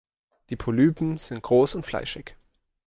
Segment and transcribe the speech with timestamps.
[0.49, 2.35] Die Polypen sind groß und fleischig.